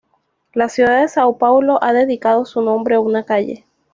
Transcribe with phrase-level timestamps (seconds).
[0.55, 3.67] La ciudad de Sao Paulo ha dedicado su nombre a una calle.